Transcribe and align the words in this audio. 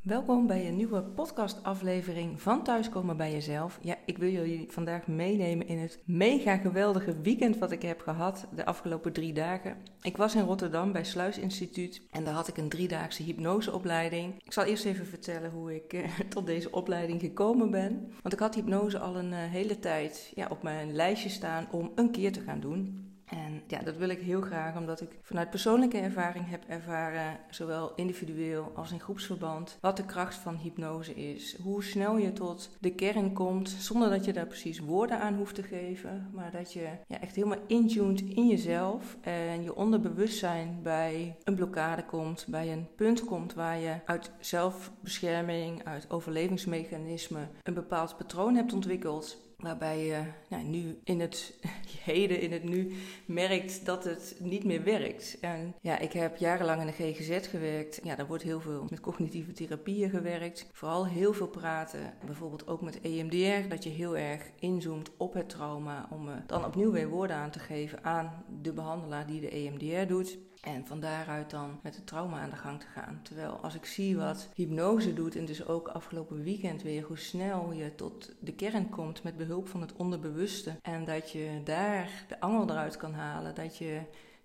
Welkom 0.00 0.46
bij 0.46 0.68
een 0.68 0.76
nieuwe 0.76 1.02
podcastaflevering 1.02 2.40
van 2.40 2.62
Thuiskomen 2.64 3.16
bij 3.16 3.32
Jezelf. 3.32 3.78
Ja, 3.82 3.96
ik 4.06 4.18
wil 4.18 4.30
jullie 4.30 4.66
vandaag 4.70 5.06
meenemen 5.06 5.66
in 5.66 5.78
het 5.78 5.98
mega 6.04 6.56
geweldige 6.56 7.20
weekend 7.20 7.58
wat 7.58 7.70
ik 7.70 7.82
heb 7.82 8.00
gehad 8.00 8.46
de 8.54 8.64
afgelopen 8.64 9.12
drie 9.12 9.32
dagen. 9.32 9.76
Ik 10.02 10.16
was 10.16 10.34
in 10.34 10.44
Rotterdam 10.44 10.92
bij 10.92 11.04
Sluis 11.04 11.38
Instituut 11.38 12.02
en 12.10 12.24
daar 12.24 12.34
had 12.34 12.48
ik 12.48 12.56
een 12.56 12.68
driedaagse 12.68 13.22
hypnoseopleiding. 13.22 14.34
Ik 14.44 14.52
zal 14.52 14.64
eerst 14.64 14.84
even 14.84 15.06
vertellen 15.06 15.50
hoe 15.50 15.74
ik 15.74 15.92
eh, 15.92 16.18
tot 16.28 16.46
deze 16.46 16.72
opleiding 16.72 17.20
gekomen 17.20 17.70
ben. 17.70 18.12
Want 18.22 18.34
ik 18.34 18.40
had 18.40 18.54
hypnose 18.54 18.98
al 18.98 19.16
een 19.16 19.32
eh, 19.32 19.38
hele 19.38 19.78
tijd 19.78 20.32
ja, 20.34 20.46
op 20.50 20.62
mijn 20.62 20.94
lijstje 20.94 21.28
staan 21.28 21.66
om 21.70 21.92
een 21.94 22.10
keer 22.10 22.32
te 22.32 22.40
gaan 22.40 22.60
doen. 22.60 23.09
En 23.30 23.62
ja, 23.66 23.78
dat 23.78 23.96
wil 23.96 24.08
ik 24.08 24.20
heel 24.20 24.40
graag, 24.40 24.76
omdat 24.76 25.00
ik 25.00 25.18
vanuit 25.22 25.50
persoonlijke 25.50 25.98
ervaring 25.98 26.48
heb 26.48 26.64
ervaren, 26.68 27.38
zowel 27.50 27.92
individueel 27.94 28.72
als 28.74 28.92
in 28.92 29.00
groepsverband, 29.00 29.78
wat 29.80 29.96
de 29.96 30.04
kracht 30.04 30.34
van 30.34 30.56
hypnose 30.56 31.14
is. 31.14 31.56
Hoe 31.62 31.84
snel 31.84 32.16
je 32.16 32.32
tot 32.32 32.70
de 32.80 32.94
kern 32.94 33.32
komt, 33.32 33.68
zonder 33.68 34.10
dat 34.10 34.24
je 34.24 34.32
daar 34.32 34.46
precies 34.46 34.78
woorden 34.78 35.20
aan 35.20 35.34
hoeft 35.34 35.54
te 35.54 35.62
geven, 35.62 36.30
maar 36.32 36.50
dat 36.50 36.72
je 36.72 36.88
ja, 37.06 37.20
echt 37.20 37.34
helemaal 37.34 37.64
intuned 37.66 38.20
in 38.20 38.48
jezelf 38.48 39.16
en 39.20 39.62
je 39.62 39.74
onderbewustzijn 39.74 40.78
bij 40.82 41.36
een 41.44 41.54
blokkade 41.54 42.04
komt, 42.04 42.46
bij 42.48 42.72
een 42.72 42.88
punt 42.96 43.24
komt 43.24 43.54
waar 43.54 43.78
je 43.78 43.94
uit 44.04 44.30
zelfbescherming, 44.40 45.84
uit 45.84 46.10
overlevingsmechanismen 46.10 47.50
een 47.62 47.74
bepaald 47.74 48.16
patroon 48.16 48.54
hebt 48.54 48.72
ontwikkeld 48.72 49.49
Waarbij 49.60 50.06
je 50.06 50.22
nou, 50.48 50.64
nu 50.64 50.98
in 51.04 51.20
het 51.20 51.58
heden, 52.04 52.40
in 52.40 52.52
het 52.52 52.64
nu, 52.64 52.92
merkt 53.26 53.86
dat 53.86 54.04
het 54.04 54.36
niet 54.38 54.64
meer 54.64 54.84
werkt. 54.84 55.38
En 55.40 55.74
ja, 55.80 55.98
ik 55.98 56.12
heb 56.12 56.36
jarenlang 56.36 56.80
in 56.80 56.86
de 56.86 56.92
GGZ 56.92 57.48
gewerkt. 57.48 58.00
Ja, 58.02 58.16
daar 58.16 58.26
wordt 58.26 58.42
heel 58.42 58.60
veel 58.60 58.86
met 58.90 59.00
cognitieve 59.00 59.52
therapieën 59.52 60.10
gewerkt. 60.10 60.66
Vooral 60.72 61.06
heel 61.06 61.32
veel 61.32 61.48
praten. 61.48 62.14
Bijvoorbeeld 62.26 62.66
ook 62.66 62.80
met 62.80 63.00
EMDR, 63.00 63.68
dat 63.68 63.84
je 63.84 63.90
heel 63.90 64.16
erg 64.16 64.42
inzoomt 64.58 65.10
op 65.16 65.34
het 65.34 65.48
trauma. 65.48 66.08
Om 66.10 66.28
dan 66.46 66.64
opnieuw 66.64 66.92
weer 66.92 67.08
woorden 67.08 67.36
aan 67.36 67.50
te 67.50 67.58
geven 67.58 68.04
aan 68.04 68.44
de 68.62 68.72
behandelaar 68.72 69.26
die 69.26 69.40
de 69.40 69.50
EMDR 69.50 70.06
doet. 70.06 70.38
En 70.60 70.86
van 70.86 71.00
daaruit 71.00 71.50
dan 71.50 71.78
met 71.82 71.96
het 71.96 72.06
trauma 72.06 72.40
aan 72.40 72.50
de 72.50 72.56
gang 72.56 72.80
te 72.80 72.86
gaan. 72.86 73.20
Terwijl 73.22 73.52
als 73.52 73.74
ik 73.74 73.84
zie 73.84 74.16
wat 74.16 74.48
hypnose 74.54 75.14
doet, 75.14 75.36
en 75.36 75.44
dus 75.44 75.66
ook 75.66 75.88
afgelopen 75.88 76.42
weekend 76.42 76.82
weer, 76.82 77.02
hoe 77.02 77.18
snel 77.18 77.72
je 77.72 77.94
tot 77.94 78.34
de 78.40 78.52
kern 78.52 78.88
komt 78.88 79.22
met 79.22 79.36
behulp 79.36 79.68
van 79.68 79.80
het 79.80 79.92
onderbewuste. 79.92 80.76
En 80.82 81.04
dat 81.04 81.30
je 81.30 81.60
daar 81.64 82.24
de 82.28 82.40
angel 82.40 82.70
eruit 82.70 82.96
kan 82.96 83.14
halen. 83.14 83.54
Dat 83.54 83.76
je 83.76 84.00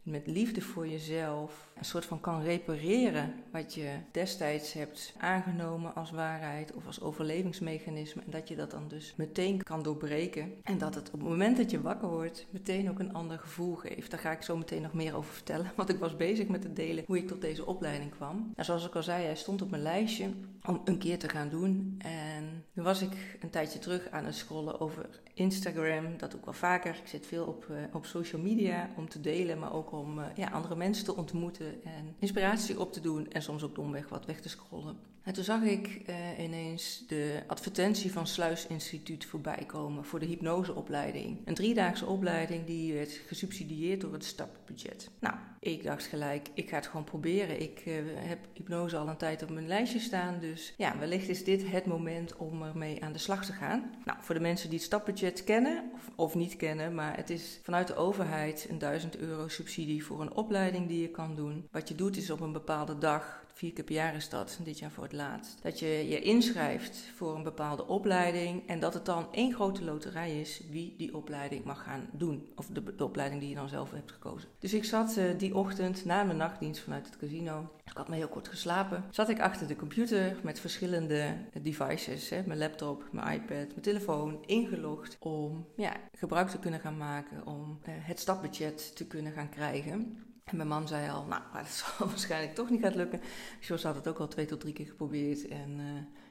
met 0.06 0.28
liefde 0.28 0.62
voor 0.62 0.88
jezelf 0.88 1.70
een 1.76 1.86
soort 1.86 2.06
van 2.06 2.20
kan 2.20 2.42
repareren 2.42 3.34
wat 3.52 3.74
je 3.74 3.90
destijds 4.12 4.74
hebt 4.74 5.14
aangenomen 5.18 5.96
als 5.96 6.12
waarheid 6.12 6.74
of 6.74 6.86
als 6.86 7.02
overlevingsmechanisme. 7.02 8.22
En 8.26 8.32
dat 8.32 8.48
je 8.48 8.56
dat 8.56 8.72
dan 8.72 8.88
dus 8.88 9.14
meteen 9.18 9.64
kan 9.64 9.84
doorbreken. 9.84 10.54
En 10.64 10.78
dat 10.78 10.96
het 10.96 11.08
op 11.08 11.20
het 11.20 11.30
moment 11.30 11.58
dat 11.58 11.72
je 11.72 11.82
wakker 11.82 12.10
wordt 12.10 12.48
meteen 12.50 12.90
ook 12.90 13.00
een 13.00 13.14
ander 13.14 13.40
gevoel 13.40 13.76
geeft. 13.76 14.12
Daar 14.12 14.20
ga 14.20 14.32
ik 14.32 14.42
zo 14.42 14.58
meteen 14.58 14.82
nog 14.82 14.94
meer 14.94 15.16
over 15.16 15.34
vertellen. 15.34 15.72
Want 15.76 15.90
ik 15.90 16.00
was 16.00 16.16
bezig 16.16 16.48
met 16.48 16.62
te 16.62 16.74
delen 16.74 17.04
hoe 17.08 17.18
ik 17.18 17.28
tot 17.28 17.42
deze 17.42 17.66
opleiding 17.66 18.12
kwam. 18.12 18.36
Nou, 18.36 18.66
zoals 18.66 18.86
ik 18.86 18.96
al 18.96 19.04
zei, 19.04 19.24
hij 19.24 19.36
stond 19.36 19.62
op 19.62 19.70
mijn 19.70 19.84
lijstje 19.84 20.30
om 20.66 20.82
een 20.86 20.98
keer 20.98 21.20
te 21.20 21.30
gaan 21.30 21.50
doen. 21.50 21.96
En 21.98 22.64
nu 22.74 22.84
was 22.84 23.02
ik 23.02 23.38
een 23.42 23.50
tijdje 23.50 23.80
terug 23.80 24.10
aan 24.10 24.26
het 24.26 24.36
scrollen 24.36 24.80
over 24.80 25.10
Instagram. 25.36 26.18
Dat 26.18 26.36
ook 26.36 26.46
wel 26.46 26.54
vaker. 26.54 26.96
Ik 26.96 27.08
zit 27.08 27.26
veel 27.26 27.46
op, 27.46 27.68
uh, 27.72 27.78
op 27.94 28.06
social 28.06 28.42
media 28.42 28.90
om 28.98 29.10
te 29.10 29.22
delen, 29.22 29.60
maar 29.60 29.74
ook 29.74 29.92
om 29.92 30.20
uh, 30.20 30.26
ja, 30.36 30.50
andere 30.50 30.76
mensen 30.76 31.06
te 31.06 31.16
ontmoeten 31.16 31.84
en 31.84 32.16
inspiratie 32.20 32.80
op 32.80 32.94
te 32.94 33.02
doen 33.02 33.32
en 33.32 33.42
soms 33.42 33.64
ook 33.64 33.76
domweg 33.76 34.10
wat 34.10 34.26
weg 34.26 34.40
te 34.40 34.50
scrollen. 34.50 34.98
En 35.24 35.34
toen 35.34 35.44
zag 35.44 35.62
ik 35.62 36.02
uh, 36.10 36.16
ineens 36.44 37.04
de 37.08 37.44
advertentie 37.48 38.12
van 38.12 38.28
Sluis 38.28 38.68
Instituut 38.68 39.26
voorbij 39.26 39.64
komen 39.68 40.06
voor 40.06 40.20
de 40.20 40.26
hypnoseopleiding. 40.26 41.38
Een 41.46 41.54
driedaagse 41.54 42.06
opleiding 42.06 42.66
die 42.66 42.94
werd 42.94 43.12
gesubsidieerd 43.12 44.02
door 44.02 44.14
het 44.14 44.26
stapbudget. 44.26 45.10
Nou, 45.20 45.36
ik 45.66 45.84
dacht 45.84 46.06
gelijk, 46.06 46.48
ik 46.54 46.70
ga 46.70 46.76
het 46.76 46.88
gewoon 46.88 47.04
proberen. 47.04 47.62
Ik 47.62 47.84
uh, 47.86 47.96
heb 48.16 48.40
hypnose 48.54 48.98
al 48.98 49.08
een 49.08 49.18
tijd 49.18 49.44
op 49.44 49.50
mijn 49.50 49.68
lijstje 49.68 50.00
staan, 50.00 50.40
dus 50.40 50.74
ja, 50.78 50.98
wellicht 50.98 51.30
is 51.30 51.44
dit 51.44 51.72
het 51.72 51.86
moment 51.86 52.36
om 52.36 52.64
ermee 52.64 53.04
aan 53.04 53.14
de 53.14 53.20
slag 53.20 53.46
te 53.46 53.54
gaan. 53.54 53.92
Nou, 54.06 54.18
voor 54.22 54.36
de 54.36 54.42
mensen 54.42 54.70
die 54.70 54.78
het 54.78 54.88
stapbudget 54.88 55.44
kennen 55.44 55.92
of, 55.94 56.10
of 56.16 56.36
niet 56.36 56.56
kennen, 56.56 56.96
maar 56.96 57.16
het 57.16 57.30
is 57.30 57.60
vanuit 57.64 57.88
de 57.88 57.96
overheid 57.96 58.68
een 58.70 58.78
1000 58.78 59.18
euro 59.18 59.48
subsidie 59.48 60.06
voor 60.06 60.22
een 60.22 60.34
opleiding 60.34 60.88
die 60.88 61.02
je 61.02 61.10
kan 61.10 61.36
doen. 61.36 61.68
Wat 61.72 61.88
je 61.88 61.96
doet 61.96 62.18
is 62.18 62.30
op 62.30 62.40
een 62.40 62.54
bepaalde 62.54 62.98
dag 62.98 63.45
vier 63.56 63.74
keer 63.74 63.84
per 63.84 63.96
jaar 63.96 64.16
is 64.16 64.30
dat, 64.30 64.60
dit 64.64 64.80
jaar 64.80 64.92
voor 64.92 65.04
het 65.04 65.14
laatst. 65.14 65.60
Dat 65.62 65.80
je 65.80 65.88
je 65.88 66.22
inschrijft 66.22 66.98
voor 67.16 67.36
een 67.36 67.44
bepaalde 67.44 67.88
opleiding 67.88 68.68
en 68.68 68.80
dat 68.80 68.94
het 68.94 69.06
dan 69.06 69.28
één 69.32 69.54
grote 69.54 69.84
loterij 69.84 70.40
is 70.40 70.62
wie 70.70 70.94
die 70.98 71.16
opleiding 71.16 71.64
mag 71.64 71.84
gaan 71.84 72.10
doen. 72.12 72.48
Of 72.56 72.68
de, 72.68 73.04
opleiding 73.04 73.42
die 73.42 73.50
je 73.50 73.56
dan 73.56 73.70
zelf 73.70 73.92
hebt 73.92 74.12
gekozen. 74.12 74.50
Dus 74.60 74.74
ik 74.74 74.84
zat 74.84 75.18
uh, 75.18 75.24
die 75.38 75.56
ochtend 75.56 76.06
na 76.06 76.24
mijn 76.24 76.38
nachtdienst 76.38 76.82
vanuit 76.82 77.06
het 77.06 77.18
casino. 77.18 77.70
Ik 77.86 77.98
had 77.98 78.08
me 78.08 78.16
heel 78.16 78.28
kort 78.28 78.48
geslapen. 78.48 79.04
Zat 79.10 79.30
ik 79.30 79.40
achter 79.40 79.68
de 79.68 79.76
computer 79.76 80.38
met 80.44 80.60
verschillende 80.60 81.36
devices. 81.62 82.30
Hè, 82.30 82.42
mijn 82.46 82.60
laptop, 82.60 83.08
mijn 83.12 83.34
iPad, 83.34 83.68
mijn 83.68 83.82
telefoon. 83.82 84.44
Ingelogd 84.46 85.18
om 85.20 85.66
ja, 85.76 85.94
gebruik 86.18 86.50
te 86.50 86.60
kunnen 86.60 86.80
gaan 86.80 86.98
maken. 86.98 87.48
Om 87.48 87.80
uh, 87.88 87.94
het 87.98 88.20
stapbudget 88.20 88.96
te 88.96 89.08
kunnen 89.08 89.32
gaan 89.32 89.50
krijgen. 89.50 90.26
En 90.46 90.58
mijn 90.58 90.70
man 90.70 90.88
zei 90.88 91.10
al, 91.10 91.26
nou, 91.26 91.42
dat 91.54 91.68
zal 91.98 92.08
waarschijnlijk 92.08 92.56
toch 92.56 92.70
niet 92.70 92.82
gaan 92.82 92.96
lukken. 92.96 93.22
Jos 93.60 93.84
had 93.84 93.96
het 93.96 94.08
ook 94.08 94.20
al 94.20 94.28
twee 94.28 94.46
tot 94.46 94.60
drie 94.60 94.74
keer 94.74 94.86
geprobeerd 94.86 95.48
en 95.48 95.80
uh, 95.80 95.86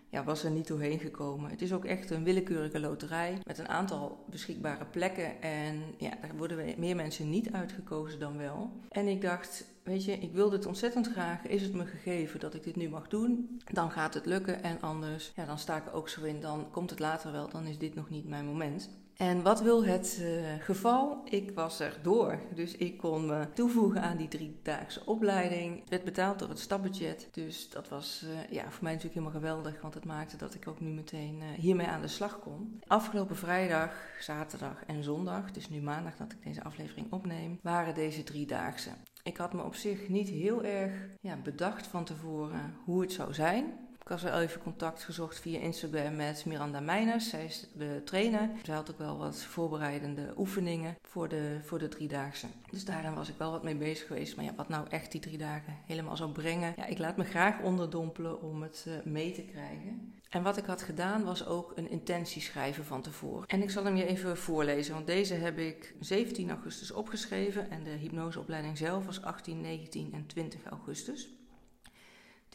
ja, 0.09 0.25
was 0.25 0.45
er 0.45 0.51
niet 0.51 0.67
doorheen 0.67 0.99
gekomen. 0.99 1.51
Het 1.51 1.63
is 1.63 1.73
ook 1.73 1.85
echt 1.85 2.11
een 2.11 2.25
willekeurige 2.25 2.81
loterij 2.81 3.39
met 3.45 3.59
een 3.59 3.69
aantal 3.69 4.25
beschikbare 4.31 4.85
plekken. 4.85 5.43
En 5.43 5.83
ja, 5.99 6.11
daar 6.21 6.37
worden 6.37 6.75
meer 6.79 6.97
mensen 6.97 7.31
niet 7.31 7.53
uitgekozen 7.53 8.19
dan 8.19 8.37
wel. 8.37 8.71
En 8.89 9.07
ik 9.07 9.21
dacht, 9.21 9.65
weet 9.83 10.05
je, 10.05 10.13
ik 10.13 10.33
wil 10.33 10.51
dit 10.51 10.67
ontzettend 10.67 11.13
graag. 11.13 11.47
Is 11.47 11.63
het 11.63 11.75
me 11.75 11.87
gegeven 11.87 12.41
dat 12.41 12.55
ik 12.55 12.63
dit 12.65 12.77
nu 12.77 12.89
mag 12.89 13.09
doen? 13.09 13.61
Dan 13.73 13.91
gaat 13.91 14.15
het 14.15 14.27
lukken 14.27 14.63
en 14.63 14.81
anders, 14.81 15.33
ja, 15.37 15.45
dan 15.45 15.59
sta 15.59 15.77
ik 15.77 15.87
er 15.87 15.93
ook 15.93 16.09
zo 16.09 16.23
in. 16.23 16.41
Dan 16.41 16.71
komt 16.71 16.91
het 16.91 16.99
later 16.99 17.33
wel, 17.33 17.49
dan 17.49 17.67
is 17.67 17.79
dit 17.79 17.95
nog 17.95 18.11
niet 18.11 18.29
mijn 18.29 18.47
moment. 18.47 18.91
En 19.17 19.43
wat 19.43 19.61
wil 19.61 19.85
het 19.85 20.19
uh, 20.21 20.29
geval? 20.61 21.21
Ik 21.25 21.51
was 21.55 21.81
er 21.81 21.99
door. 22.03 22.39
Dus 22.55 22.77
ik 22.77 22.99
kon 22.99 23.27
me 23.27 23.53
toevoegen 23.53 24.03
aan 24.03 24.17
die 24.17 24.29
driedaagse 24.29 25.07
opleiding. 25.07 25.81
Het 25.81 25.89
werd 25.89 26.05
betaald 26.05 26.39
door 26.39 26.49
het 26.49 26.59
stapbudget. 26.59 27.29
Dus 27.33 27.71
dat 27.71 27.89
was 27.89 28.25
uh, 28.25 28.51
ja, 28.51 28.71
voor 28.71 28.83
mij 28.83 28.93
natuurlijk 28.93 29.21
helemaal 29.21 29.41
geweldig. 29.41 29.81
Want 29.81 29.95
het 29.95 30.05
maakte 30.05 30.37
dat 30.37 30.55
ik 30.55 30.69
ook 30.69 30.81
nu 30.81 30.89
meteen 30.89 31.37
uh, 31.39 31.45
hiermee 31.59 31.87
aan 31.87 32.01
de 32.01 32.09
slag 32.09 32.39
kon. 32.39 32.81
Afgelopen 32.87 33.37
vrijdag, 33.37 33.95
zaterdag 34.21 34.85
en 34.87 35.03
zondag, 35.03 35.51
dus 35.51 35.69
nu 35.69 35.81
maandag 35.81 36.17
dat 36.17 36.33
ik 36.33 36.43
deze 36.45 36.65
aflevering 36.65 37.13
opneem, 37.13 37.59
waren 37.63 37.95
deze 37.95 38.23
driedaagse. 38.23 38.91
Ik 39.23 39.37
had 39.37 39.53
me 39.53 39.63
op 39.63 39.75
zich 39.75 40.09
niet 40.09 40.29
heel 40.29 40.65
erg 40.65 40.93
ja, 41.21 41.37
bedacht 41.37 41.87
van 41.87 42.05
tevoren 42.05 42.75
hoe 42.85 43.01
het 43.01 43.13
zou 43.13 43.35
zijn. 43.35 43.84
Ik 44.05 44.11
had 44.11 44.21
wel 44.21 44.41
even 44.41 44.61
contact 44.61 45.03
gezocht 45.03 45.41
via 45.41 45.59
Instagram 45.59 46.17
met 46.17 46.45
Miranda 46.45 46.81
Meijners. 46.81 47.29
Zij 47.29 47.45
is 47.45 47.69
de 47.75 48.03
trainer. 48.05 48.51
Zij 48.63 48.75
had 48.75 48.91
ook 48.91 48.99
wel 48.99 49.19
wat 49.19 49.43
voorbereidende 49.43 50.33
oefeningen 50.37 50.97
voor 51.03 51.29
de, 51.29 51.59
voor 51.63 51.79
de 51.79 51.89
driedaagse. 51.89 52.47
Dus 52.71 52.85
daarin 52.85 53.15
was 53.15 53.29
ik 53.29 53.35
wel 53.39 53.51
wat 53.51 53.63
mee 53.63 53.77
bezig 53.77 54.07
geweest. 54.07 54.37
Maar 54.37 54.45
ja, 54.45 54.55
wat 54.55 54.69
nou 54.69 54.87
echt 54.89 55.13
die 55.13 55.21
drie 55.21 55.39
dagen 55.39 55.77
helemaal 55.87 56.17
zou 56.17 56.31
brengen. 56.31 56.73
Ja, 56.77 56.87
ik 56.87 56.99
laat 56.99 57.17
me 57.17 57.25
graag 57.25 57.61
onderdompelen 57.61 58.43
om 58.43 58.63
het 58.63 58.85
uh, 58.89 58.95
mee 59.05 59.33
te 59.33 59.43
krijgen. 59.43 60.15
En 60.29 60.43
wat 60.43 60.57
ik 60.57 60.67
had 60.67 60.83
gedaan 60.83 61.25
was 61.25 61.47
ook 61.47 61.73
een 61.75 61.91
intentie 61.91 62.43
schrijven 62.43 62.85
van 62.85 63.03
tevoren. 63.03 63.47
En 63.47 63.63
ik 63.63 63.71
zal 63.71 63.85
hem 63.85 63.97
je 63.97 64.07
even 64.07 64.37
voorlezen, 64.37 64.95
want 64.95 65.07
deze 65.07 65.35
heb 65.35 65.59
ik 65.59 65.95
17 66.01 66.51
augustus 66.51 66.93
opgeschreven. 66.93 67.71
En 67.71 67.83
de 67.83 67.91
hypnoseopleiding 67.91 68.79
zelf 68.79 69.07
was 69.07 69.23
18, 69.23 69.61
19 69.61 70.13
en 70.13 70.27
20 70.27 70.65
augustus. 70.65 71.35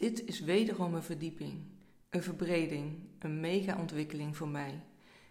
Dit 0.00 0.26
is 0.26 0.40
wederom 0.40 0.94
een 0.94 1.02
verdieping, 1.02 1.62
een 2.10 2.22
verbreding, 2.22 2.98
een 3.18 3.40
mega-ontwikkeling 3.40 4.36
voor 4.36 4.48
mij. 4.48 4.80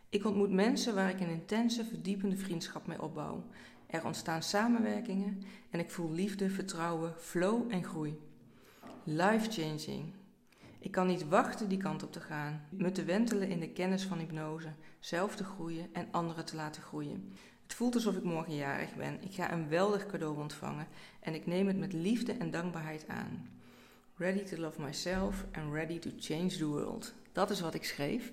Ik 0.09 0.25
ontmoet 0.25 0.51
mensen 0.51 0.95
waar 0.95 1.09
ik 1.09 1.19
een 1.19 1.29
intense, 1.29 1.85
verdiepende 1.85 2.37
vriendschap 2.37 2.87
mee 2.87 3.01
opbouw. 3.01 3.43
Er 3.87 4.05
ontstaan 4.05 4.43
samenwerkingen 4.43 5.41
en 5.69 5.79
ik 5.79 5.89
voel 5.89 6.11
liefde, 6.11 6.49
vertrouwen, 6.49 7.13
flow 7.17 7.71
en 7.71 7.83
groei. 7.83 8.19
Life-changing. 9.03 10.13
Ik 10.79 10.91
kan 10.91 11.07
niet 11.07 11.27
wachten 11.27 11.69
die 11.69 11.77
kant 11.77 12.03
op 12.03 12.11
te 12.11 12.21
gaan, 12.21 12.65
me 12.69 12.91
te 12.91 13.03
wentelen 13.03 13.49
in 13.49 13.59
de 13.59 13.69
kennis 13.69 14.03
van 14.03 14.17
hypnose, 14.17 14.73
zelf 14.99 15.35
te 15.35 15.43
groeien 15.43 15.89
en 15.93 16.07
anderen 16.11 16.45
te 16.45 16.55
laten 16.55 16.81
groeien. 16.81 17.33
Het 17.63 17.73
voelt 17.73 17.95
alsof 17.95 18.15
ik 18.15 18.23
morgen 18.23 18.55
jarig 18.55 18.95
ben. 18.95 19.21
Ik 19.21 19.33
ga 19.33 19.51
een 19.51 19.69
weldig 19.69 20.05
cadeau 20.05 20.39
ontvangen 20.39 20.87
en 21.19 21.33
ik 21.33 21.45
neem 21.45 21.67
het 21.67 21.77
met 21.77 21.93
liefde 21.93 22.33
en 22.33 22.51
dankbaarheid 22.51 23.07
aan. 23.07 23.57
Ready 24.19 24.43
to 24.43 24.57
love 24.57 24.81
myself 24.81 25.45
and 25.51 25.73
ready 25.73 25.99
to 25.99 26.09
change 26.17 26.57
the 26.57 26.65
world. 26.65 27.13
Dat 27.31 27.49
is 27.49 27.61
wat 27.61 27.73
ik 27.73 27.83
schreef. 27.83 28.31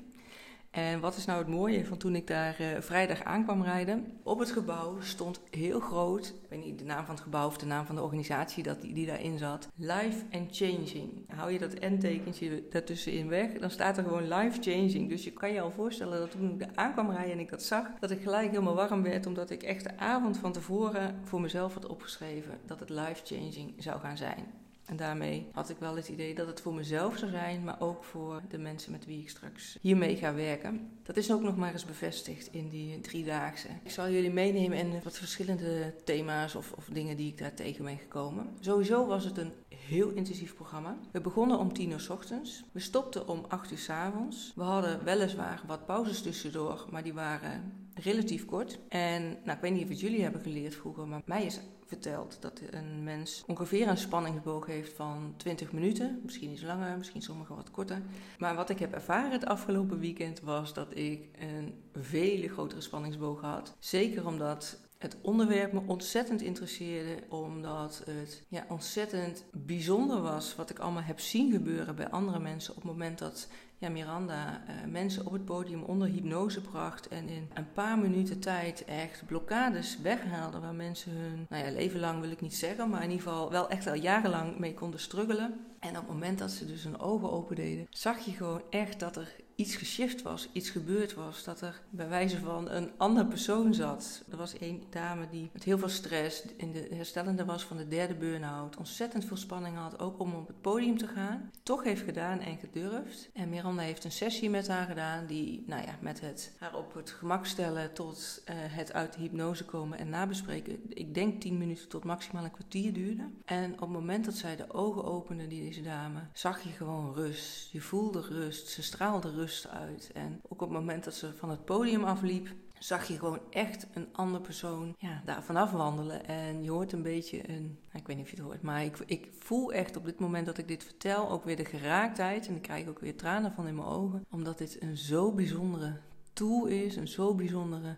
En 0.70 1.00
wat 1.00 1.16
is 1.16 1.24
nou 1.24 1.38
het 1.38 1.48
mooie 1.48 1.84
van 1.84 1.98
toen 1.98 2.14
ik 2.14 2.26
daar 2.26 2.60
uh, 2.60 2.66
vrijdag 2.80 3.22
aankwam 3.22 3.62
rijden? 3.62 4.18
Op 4.22 4.38
het 4.38 4.50
gebouw 4.50 5.00
stond 5.00 5.40
heel 5.50 5.80
groot, 5.80 6.26
ik 6.26 6.48
weet 6.48 6.64
niet 6.64 6.78
de 6.78 6.84
naam 6.84 7.04
van 7.04 7.14
het 7.14 7.24
gebouw 7.24 7.46
of 7.46 7.58
de 7.58 7.66
naam 7.66 7.86
van 7.86 7.94
de 7.94 8.02
organisatie 8.02 8.62
dat 8.62 8.80
die, 8.80 8.94
die 8.94 9.06
daarin 9.06 9.38
zat, 9.38 9.68
Life 9.76 10.24
and 10.30 10.56
Changing. 10.56 11.30
Hou 11.34 11.52
je 11.52 11.58
dat 11.58 11.80
N-tekentje 11.80 12.62
daartussenin 12.70 13.28
weg, 13.28 13.52
dan 13.52 13.70
staat 13.70 13.96
er 13.96 14.04
gewoon 14.04 14.28
Life 14.28 14.62
Changing. 14.62 15.08
Dus 15.08 15.24
je 15.24 15.32
kan 15.32 15.52
je 15.52 15.60
al 15.60 15.70
voorstellen 15.70 16.18
dat 16.18 16.30
toen 16.30 16.50
ik 16.50 16.58
daar 16.58 16.74
aankwam 16.74 17.10
rijden 17.10 17.32
en 17.32 17.40
ik 17.40 17.50
dat 17.50 17.62
zag, 17.62 17.86
dat 18.00 18.10
ik 18.10 18.22
gelijk 18.22 18.50
helemaal 18.50 18.74
warm 18.74 19.02
werd, 19.02 19.26
omdat 19.26 19.50
ik 19.50 19.62
echt 19.62 19.84
de 19.84 19.98
avond 19.98 20.38
van 20.38 20.52
tevoren 20.52 21.20
voor 21.24 21.40
mezelf 21.40 21.74
had 21.74 21.86
opgeschreven 21.86 22.58
dat 22.66 22.80
het 22.80 22.90
life 22.90 23.20
changing 23.24 23.74
zou 23.78 24.00
gaan 24.00 24.16
zijn. 24.16 24.64
En 24.86 24.96
daarmee 24.96 25.48
had 25.52 25.70
ik 25.70 25.76
wel 25.78 25.96
het 25.96 26.08
idee 26.08 26.34
dat 26.34 26.46
het 26.46 26.60
voor 26.60 26.74
mezelf 26.74 27.16
zou 27.16 27.30
zijn, 27.30 27.64
maar 27.64 27.80
ook 27.80 28.04
voor 28.04 28.42
de 28.48 28.58
mensen 28.58 28.92
met 28.92 29.06
wie 29.06 29.20
ik 29.20 29.28
straks 29.28 29.78
hiermee 29.80 30.16
ga 30.16 30.34
werken. 30.34 30.90
Dat 31.02 31.16
is 31.16 31.32
ook 31.32 31.42
nog 31.42 31.56
maar 31.56 31.72
eens 31.72 31.84
bevestigd 31.84 32.48
in 32.52 32.68
die 32.68 33.00
driedaagse. 33.00 33.68
Ik 33.82 33.90
zal 33.90 34.10
jullie 34.10 34.32
meenemen 34.32 34.78
in 34.78 35.00
wat 35.04 35.18
verschillende 35.18 35.94
thema's 36.04 36.54
of, 36.54 36.72
of 36.72 36.84
dingen 36.92 37.16
die 37.16 37.30
ik 37.30 37.38
daar 37.38 37.54
tegen 37.54 37.84
ben 37.84 37.98
gekomen. 37.98 38.56
Sowieso 38.60 39.06
was 39.06 39.24
het 39.24 39.38
een 39.38 39.52
heel 39.68 40.10
intensief 40.10 40.54
programma. 40.54 40.96
We 41.12 41.20
begonnen 41.20 41.58
om 41.58 41.72
tien 41.72 41.90
uur 41.90 42.00
s 42.00 42.08
ochtends. 42.08 42.64
We 42.72 42.80
stopten 42.80 43.28
om 43.28 43.44
acht 43.48 43.70
uur 43.70 43.78
s 43.78 43.90
avonds. 43.90 44.52
We 44.54 44.62
hadden 44.62 45.04
weliswaar 45.04 45.62
wat 45.66 45.86
pauzes 45.86 46.22
tussendoor, 46.22 46.86
maar 46.90 47.02
die 47.02 47.14
waren 47.14 47.85
relatief 48.02 48.44
kort. 48.44 48.78
En 48.88 49.22
nou, 49.22 49.56
ik 49.56 49.62
weet 49.62 49.72
niet 49.72 49.90
of 49.90 50.00
jullie 50.00 50.22
hebben 50.22 50.40
geleerd 50.40 50.74
vroeger, 50.74 51.08
maar 51.08 51.22
mij 51.24 51.44
is 51.44 51.60
verteld 51.86 52.36
dat 52.40 52.60
een 52.70 53.04
mens 53.04 53.44
ongeveer 53.46 53.88
een 53.88 53.96
spanningsboog 53.96 54.66
heeft 54.66 54.92
van 54.92 55.34
20 55.36 55.72
minuten. 55.72 56.20
Misschien 56.24 56.50
iets 56.50 56.62
langer, 56.62 56.96
misschien 56.98 57.22
sommige 57.22 57.54
wat 57.54 57.70
korter. 57.70 58.02
Maar 58.38 58.54
wat 58.54 58.70
ik 58.70 58.78
heb 58.78 58.92
ervaren 58.92 59.30
het 59.30 59.46
afgelopen 59.46 59.98
weekend 59.98 60.40
was 60.40 60.74
dat 60.74 60.96
ik 60.96 61.28
een 61.38 61.74
vele 61.94 62.48
grotere 62.48 62.80
spanningsboog 62.80 63.40
had. 63.40 63.76
Zeker 63.78 64.26
omdat 64.26 64.78
het 64.98 65.16
onderwerp 65.20 65.72
me 65.72 65.80
ontzettend 65.86 66.42
interesseerde, 66.42 67.22
omdat 67.28 68.02
het 68.04 68.42
ja, 68.48 68.66
ontzettend 68.68 69.44
bijzonder 69.52 70.20
was 70.20 70.54
wat 70.54 70.70
ik 70.70 70.78
allemaal 70.78 71.02
heb 71.02 71.20
zien 71.20 71.52
gebeuren 71.52 71.96
bij 71.96 72.10
andere 72.10 72.38
mensen 72.38 72.70
op 72.70 72.82
het 72.82 72.92
moment 72.92 73.18
dat 73.18 73.48
ja, 73.78 73.88
Miranda 73.88 74.62
uh, 74.68 74.90
mensen 74.90 75.26
op 75.26 75.32
het 75.32 75.44
podium 75.44 75.82
onder 75.82 76.08
hypnose 76.08 76.60
bracht 76.60 77.08
en 77.08 77.28
in 77.28 77.48
een 77.54 77.72
paar 77.72 77.98
minuten 77.98 78.40
tijd 78.40 78.84
echt 78.84 79.26
blokkades 79.26 79.98
weghaalde 80.02 80.60
waar 80.60 80.74
mensen 80.74 81.12
hun, 81.12 81.46
nou 81.48 81.64
ja, 81.64 81.70
leven 81.70 82.00
lang 82.00 82.20
wil 82.20 82.30
ik 82.30 82.40
niet 82.40 82.56
zeggen, 82.56 82.88
maar 82.88 83.02
in 83.02 83.10
ieder 83.10 83.26
geval 83.26 83.50
wel 83.50 83.68
echt 83.68 83.86
al 83.86 83.94
jarenlang 83.94 84.58
mee 84.58 84.74
konden 84.74 85.00
struggelen. 85.00 85.60
En 85.78 85.90
op 85.90 85.96
het 85.96 86.08
moment 86.08 86.38
dat 86.38 86.50
ze 86.50 86.66
dus 86.66 86.84
hun 86.84 86.98
ogen 86.98 87.32
opendeden, 87.32 87.86
zag 87.90 88.18
je 88.18 88.30
gewoon 88.30 88.62
echt 88.70 89.00
dat 89.00 89.16
er 89.16 89.36
iets 89.56 89.76
geschift 89.76 90.22
was, 90.22 90.48
iets 90.52 90.70
gebeurd 90.70 91.14
was. 91.14 91.44
Dat 91.44 91.60
er 91.60 91.82
bij 91.90 92.08
wijze 92.08 92.38
van 92.38 92.70
een 92.70 92.90
andere 92.96 93.26
persoon 93.26 93.74
zat. 93.74 94.22
Er 94.30 94.36
was 94.36 94.54
een 94.60 94.82
dame 94.90 95.28
die 95.30 95.50
met 95.52 95.64
heel 95.64 95.78
veel 95.78 95.88
stress 95.88 96.42
in 96.56 96.72
de 96.72 96.88
herstellende 96.94 97.44
was 97.44 97.64
van 97.64 97.76
de 97.76 97.88
derde 97.88 98.14
burn-out. 98.14 98.76
Ontzettend 98.76 99.24
veel 99.24 99.36
spanning 99.36 99.76
had, 99.76 99.98
ook 99.98 100.20
om 100.20 100.34
op 100.34 100.46
het 100.46 100.60
podium 100.60 100.98
te 100.98 101.06
gaan. 101.06 101.50
Toch 101.62 101.84
heeft 101.84 102.02
gedaan 102.02 102.40
en 102.40 102.58
gedurfd. 102.58 103.28
En 103.32 103.48
Miranda 103.48 103.82
heeft 103.82 104.04
een 104.04 104.12
sessie 104.12 104.50
met 104.50 104.68
haar 104.68 104.86
gedaan 104.86 105.26
die, 105.26 105.64
nou 105.66 105.82
ja, 105.82 105.98
met 106.00 106.20
het 106.20 106.52
haar 106.58 106.76
op 106.76 106.94
het 106.94 107.10
gemak 107.10 107.46
stellen 107.46 107.92
tot 107.92 108.42
uh, 108.48 108.54
het 108.58 108.92
uit 108.92 109.12
de 109.12 109.20
hypnose 109.20 109.64
komen 109.64 109.98
en 109.98 110.08
nabespreken. 110.08 110.80
Ik 110.88 111.14
denk 111.14 111.40
10 111.40 111.58
minuten 111.58 111.88
tot 111.88 112.04
maximaal 112.04 112.44
een 112.44 112.50
kwartier 112.50 112.92
duurde. 112.92 113.28
En 113.44 113.72
op 113.72 113.80
het 113.80 113.88
moment 113.88 114.24
dat 114.24 114.34
zij 114.34 114.56
de 114.56 114.72
ogen 114.72 115.04
opende, 115.04 115.46
die 115.46 115.62
deze 115.62 115.82
dame, 115.82 116.20
zag 116.32 116.62
je 116.62 116.70
gewoon 116.70 117.14
rust. 117.14 117.72
Je 117.72 117.80
voelde 117.80 118.20
rust. 118.20 118.68
Ze 118.68 118.82
straalde 118.82 119.30
rust 119.30 119.45
uit. 119.70 120.10
En 120.14 120.40
ook 120.42 120.62
op 120.62 120.68
het 120.68 120.78
moment 120.78 121.04
dat 121.04 121.14
ze 121.14 121.34
van 121.34 121.50
het 121.50 121.64
podium 121.64 122.04
afliep, 122.04 122.54
zag 122.78 123.08
je 123.08 123.18
gewoon 123.18 123.40
echt 123.50 123.86
een 123.92 124.08
andere 124.12 124.42
persoon 124.42 124.94
ja, 124.98 125.22
daar 125.24 125.42
vanaf 125.42 125.70
wandelen. 125.70 126.26
En 126.26 126.62
je 126.62 126.70
hoort 126.70 126.92
een 126.92 127.02
beetje 127.02 127.48
een, 127.48 127.62
nou, 127.62 127.98
ik 127.98 128.06
weet 128.06 128.16
niet 128.16 128.24
of 128.24 128.30
je 128.30 128.36
het 128.36 128.44
hoort, 128.44 128.62
maar 128.62 128.84
ik, 128.84 128.98
ik 129.06 129.28
voel 129.38 129.72
echt 129.72 129.96
op 129.96 130.04
dit 130.04 130.20
moment 130.20 130.46
dat 130.46 130.58
ik 130.58 130.68
dit 130.68 130.84
vertel 130.84 131.30
ook 131.30 131.44
weer 131.44 131.56
de 131.56 131.64
geraaktheid. 131.64 132.46
En 132.46 132.54
ik 132.54 132.62
krijg 132.62 132.88
ook 132.88 132.98
weer 132.98 133.16
tranen 133.16 133.52
van 133.52 133.66
in 133.66 133.74
mijn 133.74 133.88
ogen, 133.88 134.26
omdat 134.30 134.58
dit 134.58 134.82
een 134.82 134.96
zo 134.96 135.32
bijzondere 135.32 136.00
tool 136.32 136.66
is, 136.66 136.96
een 136.96 137.08
zo 137.08 137.34
bijzondere 137.34 137.96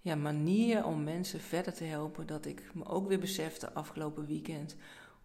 ja, 0.00 0.14
manier 0.14 0.84
om 0.84 1.04
mensen 1.04 1.40
verder 1.40 1.72
te 1.72 1.84
helpen. 1.84 2.26
Dat 2.26 2.46
ik 2.46 2.70
me 2.74 2.84
ook 2.84 3.08
weer 3.08 3.20
besefte 3.20 3.72
afgelopen 3.72 4.26
weekend 4.26 4.76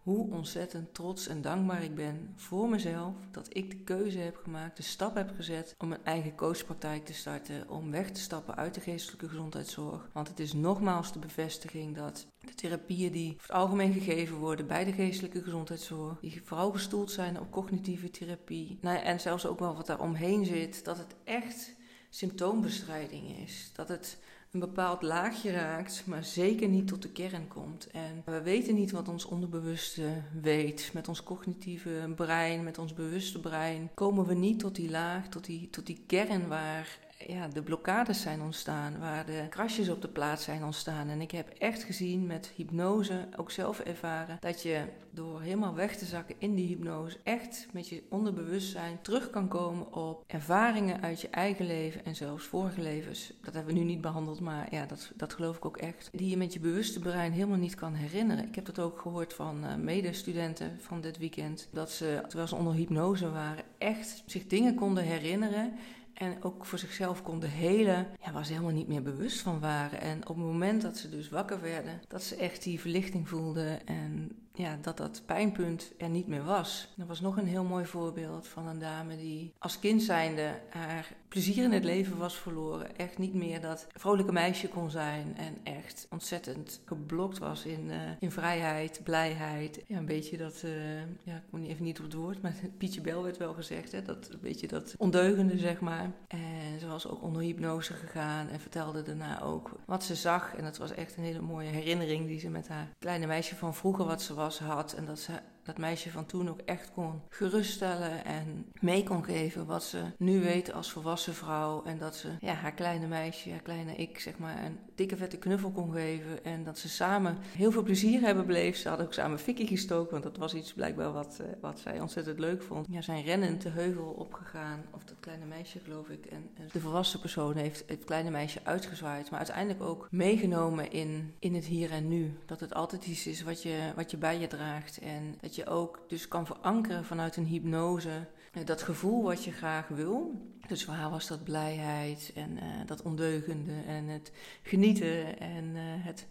hoe 0.08 0.30
ontzettend 0.30 0.94
trots 0.94 1.26
en 1.26 1.40
dankbaar 1.40 1.82
ik 1.82 1.94
ben 1.94 2.32
voor 2.34 2.68
mezelf 2.68 3.14
dat 3.30 3.56
ik 3.56 3.70
de 3.70 3.76
keuze 3.76 4.18
heb 4.18 4.36
gemaakt, 4.36 4.76
de 4.76 4.82
stap 4.82 5.14
heb 5.14 5.30
gezet 5.36 5.74
om 5.78 5.92
een 5.92 6.04
eigen 6.04 6.34
coachpraktijk 6.34 7.04
te 7.04 7.12
starten, 7.12 7.68
om 7.68 7.90
weg 7.90 8.10
te 8.10 8.20
stappen 8.20 8.56
uit 8.56 8.74
de 8.74 8.80
geestelijke 8.80 9.28
gezondheidszorg. 9.28 10.08
Want 10.12 10.28
het 10.28 10.40
is 10.40 10.52
nogmaals 10.52 11.12
de 11.12 11.18
bevestiging 11.18 11.96
dat 11.96 12.26
de 12.38 12.54
therapieën 12.54 13.12
die 13.12 13.30
over 13.30 13.42
het 13.42 13.52
algemeen 13.52 13.92
gegeven 13.92 14.36
worden 14.36 14.66
bij 14.66 14.84
de 14.84 14.92
geestelijke 14.92 15.42
gezondheidszorg, 15.42 16.20
die 16.20 16.42
vooral 16.44 16.72
gestoeld 16.72 17.10
zijn 17.10 17.40
op 17.40 17.50
cognitieve 17.50 18.10
therapie, 18.10 18.78
nou, 18.80 18.98
en 18.98 19.20
zelfs 19.20 19.46
ook 19.46 19.58
wel 19.58 19.76
wat 19.76 19.86
daar 19.86 20.00
omheen 20.00 20.44
zit, 20.44 20.84
dat 20.84 20.98
het 20.98 21.14
echt 21.24 21.74
symptoombestrijding 22.10 23.38
is. 23.38 23.70
Dat 23.74 23.88
het 23.88 24.18
een 24.52 24.60
bepaald 24.60 25.02
laagje 25.02 25.50
raakt, 25.50 26.02
maar 26.06 26.24
zeker 26.24 26.68
niet 26.68 26.88
tot 26.88 27.02
de 27.02 27.10
kern 27.10 27.48
komt. 27.48 27.90
En 27.90 28.22
we 28.24 28.42
weten 28.42 28.74
niet 28.74 28.90
wat 28.90 29.08
ons 29.08 29.24
onderbewuste 29.24 30.22
weet. 30.42 30.90
Met 30.92 31.08
ons 31.08 31.22
cognitieve 31.22 32.12
brein, 32.16 32.64
met 32.64 32.78
ons 32.78 32.94
bewuste 32.94 33.40
brein, 33.40 33.90
komen 33.94 34.26
we 34.26 34.34
niet 34.34 34.58
tot 34.58 34.74
die 34.74 34.90
laag, 34.90 35.28
tot 35.28 35.44
die, 35.44 35.70
tot 35.70 35.86
die 35.86 36.02
kern 36.06 36.48
waar 36.48 36.98
ja, 37.26 37.48
de 37.48 37.62
blokkades 37.62 38.20
zijn 38.20 38.42
ontstaan, 38.42 38.98
waar 38.98 39.26
de 39.26 39.46
krasjes 39.48 39.88
op 39.88 40.02
de 40.02 40.08
plaats 40.08 40.44
zijn 40.44 40.64
ontstaan. 40.64 41.08
En 41.08 41.20
ik 41.20 41.30
heb 41.30 41.48
echt 41.48 41.82
gezien 41.82 42.26
met 42.26 42.52
hypnose, 42.56 43.28
ook 43.36 43.50
zelf 43.50 43.80
ervaren, 43.80 44.36
dat 44.40 44.62
je 44.62 44.84
door 45.10 45.40
helemaal 45.40 45.74
weg 45.74 45.96
te 45.96 46.04
zakken 46.04 46.34
in 46.38 46.54
die 46.54 46.66
hypnose, 46.66 47.18
echt 47.22 47.66
met 47.72 47.88
je 47.88 48.02
onderbewustzijn 48.08 48.98
terug 49.02 49.30
kan 49.30 49.48
komen 49.48 49.94
op 49.94 50.24
ervaringen 50.26 51.02
uit 51.02 51.20
je 51.20 51.28
eigen 51.28 51.66
leven 51.66 52.04
en 52.04 52.16
zelfs 52.16 52.44
vorige 52.44 52.80
levens. 52.80 53.32
Dat 53.42 53.54
hebben 53.54 53.74
we 53.74 53.80
nu 53.80 53.84
niet 53.84 54.00
behandeld, 54.00 54.40
maar 54.40 54.66
ja, 54.70 54.86
dat, 54.86 55.12
dat 55.16 55.32
geloof 55.32 55.56
ik 55.56 55.64
ook 55.64 55.76
echt. 55.76 56.08
Die 56.12 56.30
je 56.30 56.36
met 56.36 56.52
je 56.52 56.60
bewuste 56.60 57.00
brein 57.00 57.32
helemaal 57.32 57.58
niet 57.58 57.74
kan 57.74 57.94
herinneren. 57.94 58.46
Ik 58.48 58.54
heb 58.54 58.64
dat 58.64 58.78
ook 58.78 59.00
gehoord 59.00 59.34
van 59.34 59.64
uh, 59.64 59.74
medestudenten 59.74 60.76
van 60.80 61.00
dit 61.00 61.18
weekend, 61.18 61.68
dat 61.72 61.90
ze, 61.90 62.20
terwijl 62.26 62.48
ze 62.48 62.56
onder 62.56 62.74
hypnose 62.74 63.30
waren, 63.30 63.64
echt 63.78 64.22
zich 64.26 64.46
dingen 64.46 64.74
konden 64.74 65.04
herinneren 65.04 65.72
en 66.18 66.42
ook 66.42 66.66
voor 66.66 66.78
zichzelf 66.78 67.22
konden 67.22 67.50
helen, 67.50 68.06
ja, 68.24 68.32
waar 68.32 68.46
ze 68.46 68.52
helemaal 68.52 68.72
niet 68.72 68.88
meer 68.88 69.02
bewust 69.02 69.40
van 69.40 69.60
waren. 69.60 70.00
En 70.00 70.20
op 70.28 70.36
het 70.36 70.44
moment 70.44 70.82
dat 70.82 70.96
ze 70.96 71.08
dus 71.08 71.28
wakker 71.28 71.60
werden, 71.60 72.00
dat 72.08 72.22
ze 72.22 72.36
echt 72.36 72.62
die 72.62 72.80
verlichting 72.80 73.28
voelden 73.28 73.86
en 73.86 74.30
ja, 74.58 74.78
dat 74.80 74.96
dat 74.96 75.22
pijnpunt 75.26 75.92
er 75.98 76.08
niet 76.08 76.26
meer 76.26 76.44
was. 76.44 76.88
Er 76.98 77.06
was 77.06 77.20
nog 77.20 77.36
een 77.36 77.46
heel 77.46 77.64
mooi 77.64 77.86
voorbeeld 77.86 78.46
van 78.46 78.66
een 78.66 78.78
dame 78.78 79.16
die 79.16 79.54
als 79.58 79.78
kind 79.78 80.02
zijnde 80.02 80.60
haar 80.70 81.12
plezier 81.28 81.64
in 81.64 81.72
het 81.72 81.84
leven 81.84 82.16
was 82.16 82.36
verloren. 82.36 82.96
Echt 82.96 83.18
niet 83.18 83.34
meer 83.34 83.60
dat 83.60 83.86
vrolijke 83.94 84.32
meisje 84.32 84.68
kon 84.68 84.90
zijn 84.90 85.36
en 85.36 85.58
echt 85.62 86.06
ontzettend 86.10 86.80
geblokt 86.84 87.38
was 87.38 87.64
in, 87.64 87.86
uh, 87.86 87.96
in 88.18 88.30
vrijheid, 88.30 89.00
blijheid. 89.04 89.82
Ja, 89.86 89.96
een 89.96 90.06
beetje 90.06 90.36
dat, 90.36 90.62
uh, 90.64 91.00
ja, 91.00 91.36
ik 91.36 91.50
moet 91.50 91.66
even 91.66 91.84
niet 91.84 91.98
op 91.98 92.04
het 92.04 92.14
woord, 92.14 92.42
maar 92.42 92.54
Pietje 92.78 93.00
Bel 93.00 93.22
werd 93.22 93.36
wel 93.36 93.54
gezegd, 93.54 93.92
hè, 93.92 94.02
dat 94.02 94.28
een 94.30 94.40
beetje 94.40 94.66
dat 94.66 94.94
ondeugende, 94.98 95.58
zeg 95.58 95.80
maar. 95.80 96.10
En 96.28 96.80
ze 96.80 96.86
was 96.86 97.08
ook 97.08 97.22
onder 97.22 97.42
hypnose 97.42 97.92
gegaan 97.92 98.48
en 98.48 98.60
vertelde 98.60 99.02
daarna 99.02 99.42
ook 99.42 99.70
wat 99.86 100.04
ze 100.04 100.14
zag. 100.14 100.54
En 100.54 100.64
dat 100.64 100.78
was 100.78 100.94
echt 100.94 101.16
een 101.16 101.24
hele 101.24 101.40
mooie 101.40 101.68
herinnering 101.68 102.26
die 102.26 102.40
ze 102.40 102.48
met 102.48 102.68
haar 102.68 102.88
kleine 102.98 103.26
meisje 103.26 103.56
van 103.56 103.74
vroeger 103.74 104.04
wat 104.04 104.22
ze 104.22 104.34
was 104.34 104.47
had 104.56 104.92
en 104.92 105.04
dat 105.04 105.18
ze 105.18 105.32
dat 105.68 105.78
meisje 105.78 106.10
van 106.10 106.26
toen 106.26 106.48
ook 106.48 106.60
echt 106.64 106.90
kon 106.92 107.20
geruststellen 107.28 108.24
en 108.24 108.66
mee 108.80 109.02
kon 109.02 109.24
geven 109.24 109.66
wat 109.66 109.84
ze 109.84 110.02
nu 110.18 110.40
weet 110.40 110.72
als 110.72 110.92
volwassen 110.92 111.34
vrouw. 111.34 111.84
En 111.84 111.98
dat 111.98 112.16
ze 112.16 112.28
ja, 112.40 112.52
haar 112.52 112.72
kleine 112.72 113.06
meisje, 113.06 113.50
haar 113.50 113.60
kleine 113.60 113.94
ik, 113.94 114.18
zeg 114.18 114.38
maar, 114.38 114.64
een 114.64 114.78
dikke 114.94 115.16
vette 115.16 115.38
knuffel 115.38 115.70
kon 115.70 115.92
geven. 115.92 116.44
En 116.44 116.64
dat 116.64 116.78
ze 116.78 116.88
samen 116.88 117.38
heel 117.56 117.70
veel 117.70 117.82
plezier 117.82 118.20
hebben 118.20 118.46
beleefd. 118.46 118.80
Ze 118.80 118.88
hadden 118.88 119.06
ook 119.06 119.12
samen 119.12 119.38
fikkie 119.38 119.66
gestoken, 119.66 120.10
want 120.10 120.22
dat 120.22 120.36
was 120.36 120.54
iets 120.54 120.72
blijkbaar 120.72 121.12
wat, 121.12 121.38
uh, 121.40 121.46
wat 121.60 121.80
zij 121.80 122.00
ontzettend 122.00 122.38
leuk 122.38 122.62
vond. 122.62 122.86
Ja, 122.90 123.00
zijn 123.00 123.24
rennend 123.24 123.62
de 123.62 123.68
heuvel 123.68 124.04
opgegaan, 124.04 124.84
of 124.90 125.04
dat 125.04 125.16
kleine 125.20 125.44
meisje 125.44 125.78
geloof 125.78 126.08
ik. 126.08 126.26
En, 126.26 126.50
en 126.54 126.68
de 126.72 126.80
volwassen 126.80 127.20
persoon 127.20 127.56
heeft 127.56 127.84
het 127.86 128.04
kleine 128.04 128.30
meisje 128.30 128.60
uitgezwaaid, 128.62 129.30
maar 129.30 129.38
uiteindelijk 129.38 129.82
ook 129.82 130.08
meegenomen 130.10 130.90
in, 130.90 131.34
in 131.38 131.54
het 131.54 131.64
hier 131.64 131.90
en 131.90 132.08
nu. 132.08 132.38
Dat 132.46 132.60
het 132.60 132.74
altijd 132.74 133.06
iets 133.06 133.26
is 133.26 133.42
wat 133.42 133.62
je, 133.62 133.92
wat 133.96 134.10
je 134.10 134.16
bij 134.16 134.38
je 134.38 134.46
draagt 134.46 134.98
en 134.98 135.34
dat 135.40 135.54
je 135.54 135.57
je 135.58 135.66
ook 135.66 136.04
dus 136.08 136.28
kan 136.28 136.46
verankeren 136.46 137.04
vanuit 137.04 137.36
een 137.36 137.46
hypnose. 137.46 138.26
Eh, 138.52 138.64
dat 138.64 138.82
gevoel 138.82 139.22
wat 139.22 139.44
je 139.44 139.52
graag 139.52 139.88
wil. 139.88 140.46
Dus 140.68 140.86
haar 140.86 141.10
was 141.10 141.26
dat 141.26 141.44
blijheid 141.44 142.32
en 142.34 142.50
uh, 142.50 142.62
dat 142.86 143.02
ondeugende 143.02 143.72
en 143.86 144.06
het 144.06 144.32
genieten 144.62 145.40
en 145.40 145.64
uh, 145.64 145.80
het 145.82 146.26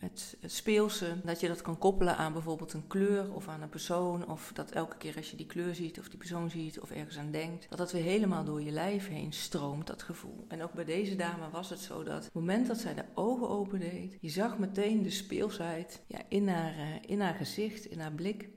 het, 0.00 0.36
speelse, 0.44 1.16
dat 1.24 1.40
je 1.40 1.48
dat 1.48 1.62
kan 1.62 1.78
koppelen 1.78 2.16
aan 2.16 2.32
bijvoorbeeld 2.32 2.72
een 2.72 2.86
kleur 2.86 3.34
of 3.34 3.48
aan 3.48 3.62
een 3.62 3.68
persoon. 3.68 4.28
Of 4.28 4.50
dat 4.54 4.70
elke 4.70 4.96
keer 4.96 5.16
als 5.16 5.30
je 5.30 5.36
die 5.36 5.46
kleur 5.46 5.74
ziet 5.74 5.98
of 5.98 6.08
die 6.08 6.18
persoon 6.18 6.50
ziet 6.50 6.80
of 6.80 6.90
ergens 6.90 7.18
aan 7.18 7.30
denkt, 7.30 7.66
dat 7.68 7.78
dat 7.78 7.92
weer 7.92 8.02
helemaal 8.02 8.44
door 8.44 8.62
je 8.62 8.70
lijf 8.70 9.08
heen 9.08 9.32
stroomt, 9.32 9.86
dat 9.86 10.02
gevoel. 10.02 10.44
En 10.48 10.62
ook 10.62 10.72
bij 10.72 10.84
deze 10.84 11.16
dame 11.16 11.50
was 11.50 11.70
het 11.70 11.80
zo 11.80 12.02
dat 12.02 12.16
op 12.16 12.22
het 12.22 12.34
moment 12.34 12.66
dat 12.66 12.78
zij 12.78 12.94
de 12.94 13.04
ogen 13.14 13.48
opendeed, 13.48 14.16
je 14.20 14.28
zag 14.28 14.58
meteen 14.58 15.02
de 15.02 15.10
speelsheid 15.10 16.02
ja, 16.06 16.18
in, 16.28 16.48
haar, 16.48 16.74
eh, 16.74 16.86
in 17.06 17.20
haar 17.20 17.34
gezicht, 17.34 17.84
in 17.84 18.00
haar 18.00 18.12
blik. 18.12 18.48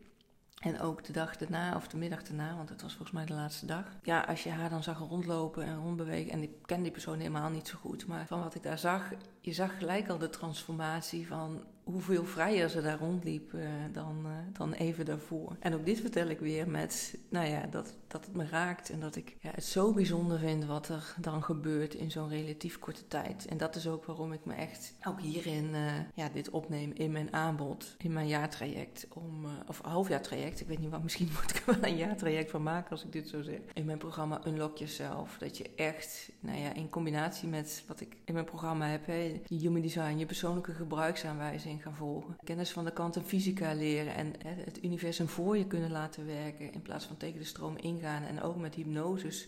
En 0.63 0.79
ook 0.79 1.03
de 1.03 1.13
dag 1.13 1.37
daarna, 1.37 1.75
of 1.75 1.87
de 1.87 1.97
middag 1.97 2.23
daarna, 2.23 2.55
want 2.55 2.69
het 2.69 2.81
was 2.81 2.91
volgens 2.93 3.11
mij 3.11 3.25
de 3.25 3.33
laatste 3.33 3.65
dag. 3.65 3.85
Ja, 4.03 4.21
als 4.21 4.43
je 4.43 4.49
haar 4.49 4.69
dan 4.69 4.83
zag 4.83 4.97
rondlopen 4.97 5.63
en 5.63 5.77
rondbewegen. 5.77 6.31
En 6.31 6.41
ik 6.41 6.51
ken 6.65 6.81
die 6.81 6.91
persoon 6.91 7.17
helemaal 7.17 7.49
niet 7.49 7.67
zo 7.67 7.77
goed. 7.77 8.07
Maar 8.07 8.27
van 8.27 8.43
wat 8.43 8.55
ik 8.55 8.63
daar 8.63 8.77
zag, 8.77 9.11
je 9.39 9.53
zag 9.53 9.77
gelijk 9.77 10.09
al 10.09 10.17
de 10.17 10.29
transformatie 10.29 11.27
van 11.27 11.63
hoeveel 11.83 12.25
vrijer 12.25 12.69
ze 12.69 12.81
daar 12.81 12.99
rondliep 12.99 13.53
uh, 13.53 13.63
dan, 13.91 14.21
uh, 14.25 14.31
dan 14.53 14.73
even 14.73 15.05
daarvoor. 15.05 15.55
En 15.59 15.73
ook 15.73 15.85
dit 15.85 15.99
vertel 15.99 16.27
ik 16.27 16.39
weer 16.39 16.69
met, 16.69 17.17
nou 17.29 17.47
ja, 17.47 17.67
dat, 17.69 17.95
dat 18.07 18.25
het 18.25 18.35
me 18.35 18.45
raakt 18.45 18.89
en 18.89 18.99
dat 18.99 19.15
ik 19.15 19.35
ja, 19.39 19.51
het 19.55 19.63
zo 19.63 19.93
bijzonder 19.93 20.39
vind 20.39 20.65
wat 20.65 20.89
er 20.89 21.15
dan 21.19 21.43
gebeurt 21.43 21.93
in 21.93 22.11
zo'n 22.11 22.29
relatief 22.29 22.79
korte 22.79 23.07
tijd. 23.07 23.45
En 23.45 23.57
dat 23.57 23.75
is 23.75 23.87
ook 23.87 24.05
waarom 24.05 24.33
ik 24.33 24.45
me 24.45 24.53
echt 24.53 24.93
ook 25.07 25.21
hierin 25.21 25.69
uh, 25.73 25.91
ja, 26.13 26.29
dit 26.29 26.49
opneem 26.49 26.91
in 26.93 27.11
mijn 27.11 27.33
aanbod, 27.33 27.95
in 27.97 28.13
mijn 28.13 28.27
jaartraject, 28.27 29.07
om, 29.09 29.45
of 29.67 29.81
halfjaartraject. 29.81 30.61
Ik 30.61 30.67
weet 30.67 30.79
niet 30.79 30.89
wat, 30.89 31.03
misschien 31.07 31.29
moet 31.33 31.49
ik 31.49 31.67
er 31.67 31.79
wel 31.79 31.89
een 31.91 31.97
jaartraject 31.97 32.51
van 32.51 32.63
maken 32.63 32.89
als 32.89 33.03
ik 33.03 33.11
dit 33.11 33.29
zo 33.29 33.41
zeg. 33.41 33.59
In 33.73 33.85
mijn 33.85 33.97
programma 33.97 34.41
Unlock 34.47 34.77
Yourself, 34.77 35.37
dat 35.37 35.57
je 35.57 35.69
echt, 35.75 36.31
nou 36.39 36.59
ja, 36.59 36.73
in 36.73 36.89
combinatie 36.89 37.49
met 37.49 37.83
wat 37.87 38.01
ik 38.01 38.17
in 38.25 38.33
mijn 38.33 38.45
programma 38.45 38.87
heb, 38.87 39.05
hè, 39.05 39.41
je 39.45 39.57
human 39.57 39.81
design, 39.81 40.17
je 40.17 40.25
persoonlijke 40.25 40.73
gebruiksaanwijzing 40.73 41.72
gaan 41.81 41.95
volgen. 41.95 42.37
Kennis 42.43 42.71
van 42.71 42.85
de 42.85 42.93
kanten 42.93 43.25
fysica 43.25 43.73
leren 43.73 44.15
en 44.15 44.33
het 44.45 44.83
universum 44.83 45.27
voor 45.27 45.57
je 45.57 45.67
kunnen 45.67 45.91
laten 45.91 46.25
werken 46.25 46.73
in 46.73 46.81
plaats 46.81 47.05
van 47.05 47.17
tegen 47.17 47.39
de 47.39 47.45
stroom 47.45 47.77
ingaan. 47.77 48.23
En 48.23 48.41
ook 48.41 48.55
met 48.55 48.75
hypnosis 48.75 49.47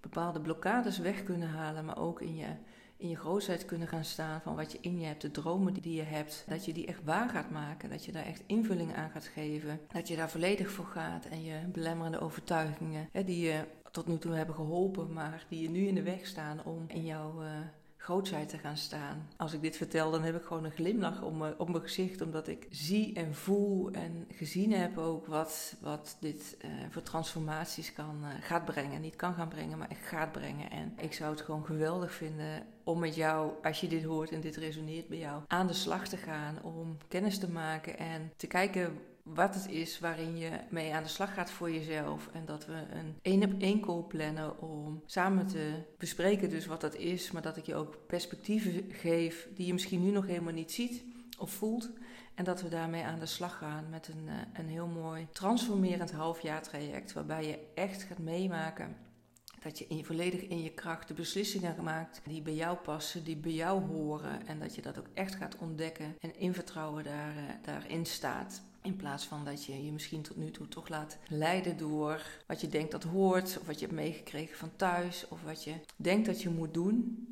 bepaalde 0.00 0.40
blokkades 0.40 0.98
weg 0.98 1.22
kunnen 1.22 1.48
halen, 1.48 1.84
maar 1.84 1.98
ook 1.98 2.20
in 2.20 2.36
je, 2.36 2.46
in 2.96 3.08
je 3.08 3.16
grootheid 3.16 3.64
kunnen 3.64 3.88
gaan 3.88 4.04
staan 4.04 4.40
van 4.40 4.56
wat 4.56 4.72
je 4.72 4.78
in 4.80 5.00
je 5.00 5.06
hebt, 5.06 5.22
de 5.22 5.30
dromen 5.30 5.72
die 5.72 5.94
je 5.94 6.02
hebt. 6.02 6.44
Dat 6.48 6.64
je 6.64 6.72
die 6.72 6.86
echt 6.86 7.04
waar 7.04 7.28
gaat 7.28 7.50
maken, 7.50 7.90
dat 7.90 8.04
je 8.04 8.12
daar 8.12 8.26
echt 8.26 8.42
invulling 8.46 8.94
aan 8.96 9.10
gaat 9.10 9.26
geven, 9.26 9.80
dat 9.92 10.08
je 10.08 10.16
daar 10.16 10.30
volledig 10.30 10.70
voor 10.70 10.86
gaat 10.86 11.24
en 11.24 11.44
je 11.44 11.58
belemmerende 11.72 12.20
overtuigingen 12.20 13.08
hè, 13.12 13.24
die 13.24 13.46
je 13.46 13.64
tot 13.90 14.06
nu 14.06 14.18
toe 14.18 14.32
hebben 14.32 14.54
geholpen, 14.54 15.12
maar 15.12 15.46
die 15.48 15.62
je 15.62 15.70
nu 15.70 15.86
in 15.86 15.94
de 15.94 16.02
weg 16.02 16.26
staan 16.26 16.64
om 16.64 16.84
in 16.86 17.04
jouw 17.04 17.42
uh, 17.42 17.48
grootheid 18.10 18.48
te 18.48 18.58
gaan 18.58 18.76
staan. 18.76 19.28
Als 19.36 19.52
ik 19.52 19.62
dit 19.62 19.76
vertel, 19.76 20.10
dan 20.10 20.22
heb 20.22 20.36
ik 20.36 20.44
gewoon 20.44 20.64
een 20.64 20.70
glimlach 20.70 21.32
mijn, 21.32 21.58
op 21.58 21.68
mijn 21.68 21.82
gezicht, 21.82 22.20
omdat 22.20 22.48
ik 22.48 22.66
zie 22.70 23.14
en 23.14 23.34
voel 23.34 23.90
en 23.90 24.26
gezien 24.32 24.72
heb 24.72 24.98
ook 24.98 25.26
wat, 25.26 25.76
wat 25.80 26.16
dit 26.20 26.56
uh, 26.64 26.70
voor 26.90 27.02
transformaties 27.02 27.92
kan, 27.92 28.16
uh, 28.22 28.28
gaat 28.40 28.64
brengen. 28.64 29.00
Niet 29.00 29.16
kan 29.16 29.34
gaan 29.34 29.48
brengen, 29.48 29.78
maar 29.78 29.88
echt 29.88 30.06
gaat 30.06 30.32
brengen. 30.32 30.70
En 30.70 30.92
ik 30.96 31.12
zou 31.12 31.30
het 31.30 31.40
gewoon 31.40 31.64
geweldig 31.64 32.12
vinden 32.12 32.66
om 32.84 32.98
met 32.98 33.14
jou, 33.14 33.52
als 33.62 33.80
je 33.80 33.88
dit 33.88 34.04
hoort 34.04 34.30
en 34.30 34.40
dit 34.40 34.56
resoneert 34.56 35.08
bij 35.08 35.18
jou, 35.18 35.42
aan 35.46 35.66
de 35.66 35.72
slag 35.72 36.08
te 36.08 36.16
gaan, 36.16 36.62
om 36.62 36.96
kennis 37.08 37.38
te 37.38 37.50
maken 37.50 37.98
en 37.98 38.32
te 38.36 38.46
kijken 38.46 38.98
wat 39.34 39.54
het 39.54 39.68
is 39.68 39.98
waarin 39.98 40.38
je 40.38 40.50
mee 40.70 40.94
aan 40.94 41.02
de 41.02 41.08
slag 41.08 41.34
gaat 41.34 41.50
voor 41.50 41.70
jezelf. 41.70 42.28
En 42.32 42.44
dat 42.44 42.66
we 42.66 42.72
een 42.72 43.18
één 43.22 43.44
op 43.44 43.60
één 43.60 43.80
call 43.80 44.02
plannen 44.02 44.60
om 44.60 45.02
samen 45.06 45.46
te 45.46 45.82
bespreken 45.98 46.50
dus 46.50 46.66
wat 46.66 46.80
dat 46.80 46.94
is. 46.94 47.30
Maar 47.30 47.42
dat 47.42 47.56
ik 47.56 47.66
je 47.66 47.74
ook 47.74 47.98
perspectieven 48.06 48.84
geef 48.88 49.48
die 49.54 49.66
je 49.66 49.72
misschien 49.72 50.04
nu 50.04 50.10
nog 50.10 50.26
helemaal 50.26 50.52
niet 50.52 50.72
ziet 50.72 51.04
of 51.38 51.50
voelt. 51.50 51.90
En 52.34 52.44
dat 52.44 52.62
we 52.62 52.68
daarmee 52.68 53.04
aan 53.04 53.18
de 53.18 53.26
slag 53.26 53.58
gaan 53.58 53.88
met 53.90 54.08
een, 54.08 54.28
eh, 54.28 54.34
een 54.52 54.68
heel 54.68 54.86
mooi 54.86 55.26
transformerend 55.32 56.12
halfjaartraject. 56.12 57.12
Waarbij 57.12 57.46
je 57.46 57.58
echt 57.74 58.02
gaat 58.02 58.18
meemaken 58.18 58.96
dat 59.62 59.78
je 59.78 59.86
in, 59.88 60.04
volledig 60.04 60.40
in 60.40 60.62
je 60.62 60.70
kracht 60.70 61.08
de 61.08 61.14
beslissingen 61.14 61.82
maakt 61.82 62.20
die 62.24 62.42
bij 62.42 62.54
jou 62.54 62.76
passen, 62.76 63.24
die 63.24 63.36
bij 63.36 63.52
jou 63.52 63.82
horen. 63.82 64.46
En 64.46 64.58
dat 64.58 64.74
je 64.74 64.82
dat 64.82 64.98
ook 64.98 65.08
echt 65.14 65.34
gaat 65.34 65.56
ontdekken 65.58 66.16
en 66.20 66.36
in 66.36 66.54
vertrouwen 66.54 67.04
daar, 67.04 67.36
uh, 67.36 67.42
daarin 67.62 68.06
staat. 68.06 68.62
In 68.82 68.96
plaats 68.96 69.24
van 69.24 69.44
dat 69.44 69.64
je 69.64 69.84
je 69.84 69.92
misschien 69.92 70.22
tot 70.22 70.36
nu 70.36 70.50
toe 70.50 70.68
toch 70.68 70.88
laat 70.88 71.18
leiden 71.28 71.76
door 71.76 72.26
wat 72.46 72.60
je 72.60 72.68
denkt 72.68 72.90
dat 72.90 73.02
hoort, 73.02 73.58
of 73.60 73.66
wat 73.66 73.78
je 73.80 73.86
hebt 73.86 73.98
meegekregen 73.98 74.56
van 74.56 74.70
thuis, 74.76 75.28
of 75.28 75.42
wat 75.42 75.64
je 75.64 75.74
denkt 75.96 76.26
dat 76.26 76.42
je 76.42 76.48
moet 76.48 76.74
doen. 76.74 77.26